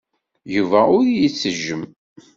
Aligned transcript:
Yuba 0.55 0.81
ur 0.97 1.05
iyi-ittejjem. 1.07 1.83